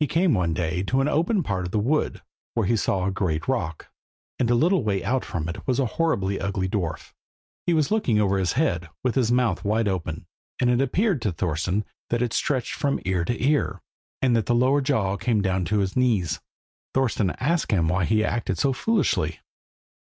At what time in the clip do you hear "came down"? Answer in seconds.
15.18-15.66